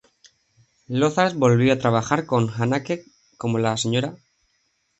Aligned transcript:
Lothar 0.87 1.35
volvió 1.35 1.71
a 1.73 1.77
trabajar 1.77 2.25
con 2.25 2.49
Haneke, 2.49 3.05
como 3.37 3.59
la 3.59 3.77
"Sra. 3.77 4.17